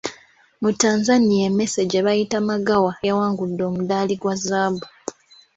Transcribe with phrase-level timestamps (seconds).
[0.61, 4.85] Mu Tanzania emmese gye bayita Magawa yawangudde omuddaali gwa zaabu.